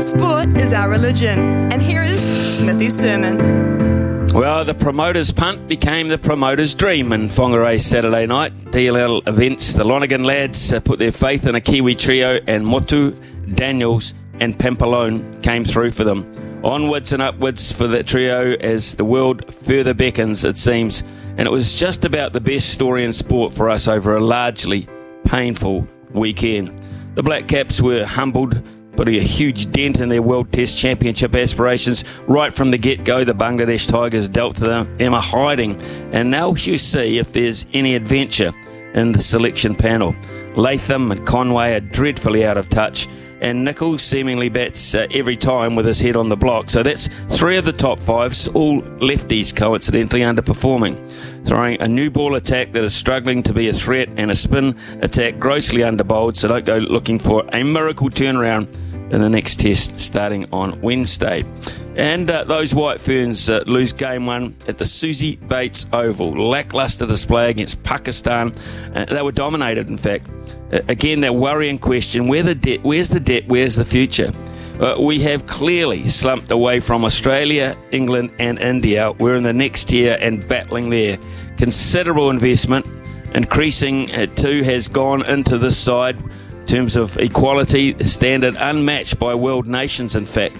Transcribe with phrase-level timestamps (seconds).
[0.00, 1.38] Sport is our religion,
[1.72, 2.20] and here is
[2.58, 4.26] Smithy's sermon.
[4.28, 8.54] Well, the promoter's punt became the promoter's dream in Whangarei Saturday night.
[8.66, 13.12] DLL events, the Lonergan lads uh, put their faith in a Kiwi trio, and Motu,
[13.54, 16.30] Daniels, and Pampalone came through for them.
[16.62, 21.04] Onwards and upwards for the trio as the world further beckons, it seems.
[21.38, 24.86] And it was just about the best story in sport for us over a largely
[25.24, 26.78] painful weekend.
[27.14, 28.62] The Black Caps were humbled
[28.96, 33.24] putting a huge dent in their World Test Championship aspirations right from the get go.
[33.24, 35.80] The Bangladesh Tigers dealt to them, Emma hiding,
[36.12, 38.52] and now you see if there's any adventure
[38.94, 40.16] in the selection panel.
[40.56, 43.06] Latham and Conway are dreadfully out of touch,
[43.42, 46.70] and Nicholls seemingly bats uh, every time with his head on the block.
[46.70, 50.96] So that's three of the top fives, all lefties coincidentally underperforming.
[51.46, 54.74] Throwing a new ball attack that is struggling to be a threat, and a spin
[55.02, 58.74] attack grossly underbowled, so don't go looking for a miracle turnaround
[59.10, 61.44] in the next test starting on Wednesday.
[61.96, 66.32] And uh, those White Ferns uh, lose game one at the Susie Bates Oval.
[66.32, 68.52] Lackluster display against Pakistan.
[68.94, 70.30] Uh, they were dominated, in fact.
[70.72, 74.30] Uh, again, that worrying question where the where's the debt, where's the future?
[74.80, 79.10] Uh, we have clearly slumped away from Australia, England, and India.
[79.12, 81.18] We're in the next tier and battling there.
[81.56, 82.84] Considerable investment,
[83.34, 86.22] increasing uh, too, has gone into this side
[86.66, 90.56] terms of equality, standard unmatched by world nations, in fact.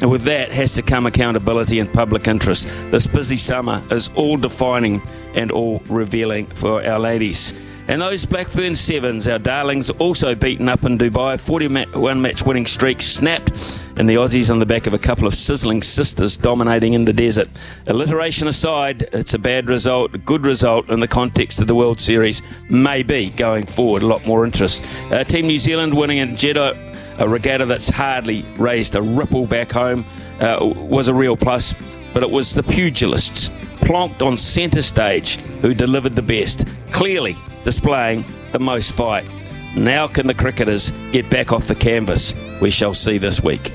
[0.00, 2.68] And with that has to come accountability and public interest.
[2.90, 5.02] This busy summer is all defining
[5.34, 7.52] and all revealing for our ladies.
[7.88, 11.40] And those Black Ferns Sevens, our darlings, also beaten up in Dubai.
[11.40, 13.56] 41 match winning streak snapped,
[13.98, 17.12] and the Aussies on the back of a couple of sizzling sisters dominating in the
[17.12, 17.48] desert.
[17.88, 21.98] Alliteration aside, it's a bad result, a good result in the context of the World
[21.98, 22.40] Series.
[22.70, 24.86] Maybe going forward, a lot more interest.
[25.10, 29.72] Uh, Team New Zealand winning in Jeddah, a regatta that's hardly raised a ripple back
[29.72, 30.04] home,
[30.40, 31.74] uh, was a real plus.
[32.14, 38.24] But it was the pugilists plonked on centre stage who delivered the best, clearly displaying
[38.52, 39.26] the most fight.
[39.76, 42.32] Now, can the cricketers get back off the canvas?
[42.60, 43.72] We shall see this week.